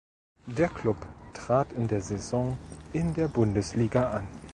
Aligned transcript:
Der 0.47 0.67
Klub 0.69 0.97
trat 1.35 1.73
in 1.73 1.87
der 1.87 2.01
Saison 2.01 2.57
in 2.91 3.13
der 3.13 3.27
Bundesliga 3.27 4.09
an. 4.09 4.27